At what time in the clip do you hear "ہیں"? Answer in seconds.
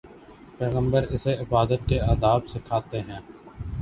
3.01-3.19